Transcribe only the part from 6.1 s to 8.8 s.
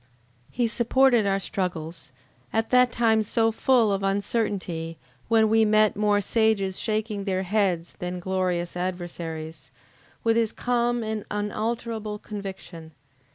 sages shaking their heads, than glorious